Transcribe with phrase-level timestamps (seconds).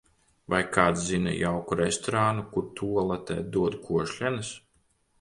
[0.53, 4.55] Vai kāds zina jauku restorānu kur, tualetē dod košļenes?